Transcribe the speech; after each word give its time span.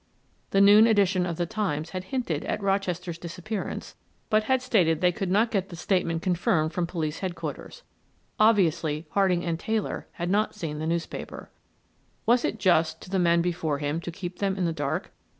The 0.49 0.61
noon 0.61 0.87
edition 0.87 1.27
of 1.27 1.37
the 1.37 1.45
Times 1.45 1.91
had 1.91 2.05
hinted 2.05 2.43
at 2.45 2.59
Rochester's 2.63 3.19
disappearance 3.19 3.93
but 4.31 4.45
had 4.45 4.63
stated 4.63 4.99
they 4.99 5.11
could 5.11 5.29
not 5.29 5.51
get 5.51 5.69
the 5.69 5.75
statement 5.75 6.23
confirmed 6.23 6.73
from 6.73 6.87
Police 6.87 7.19
Headquarters; 7.19 7.83
obviously 8.39 9.05
Harding 9.11 9.45
and 9.45 9.59
Taylor 9.59 10.07
had 10.13 10.31
not 10.31 10.55
seen 10.55 10.79
the 10.79 10.87
newspaper. 10.87 11.51
Was 12.25 12.43
it 12.43 12.57
just 12.57 12.99
to 13.03 13.11
the 13.11 13.19
men 13.19 13.43
before 13.43 13.77
him 13.77 14.01
to 14.01 14.09
keep 14.09 14.39
them 14.39 14.57
in 14.57 14.65
the 14.65 14.73
dark? 14.73 15.11